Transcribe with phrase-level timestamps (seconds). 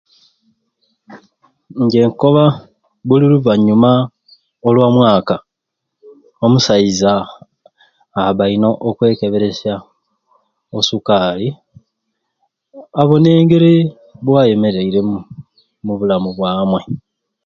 [1.83, 2.43] Nje nkoba
[3.07, 3.91] buli luvanyuma
[4.67, 5.35] olwa mwaka
[6.45, 7.11] omusaiza
[8.25, 9.73] abba alina okwekeberesya
[10.77, 11.47] o sukaali
[13.01, 13.73] abone engeri
[14.25, 15.17] bwayenereiremu
[15.85, 16.81] mu bulamu bwamwe.